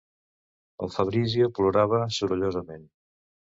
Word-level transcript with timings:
El 0.87 0.91
Fabrizio 0.95 1.51
plorava 1.59 2.01
sorollosament. 2.19 2.91